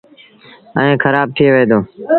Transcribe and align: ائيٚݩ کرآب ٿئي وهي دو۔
ائيٚݩ 0.77 0.99
کرآب 1.01 1.27
ٿئي 1.35 1.47
وهي 1.53 1.65
دو۔ 1.69 1.79